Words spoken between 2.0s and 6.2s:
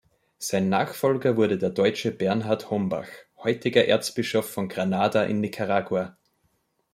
Bernhard Hombach, heutiger Erzbischof von Granada in Nicaragua.